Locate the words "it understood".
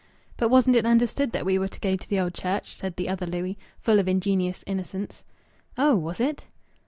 0.75-1.31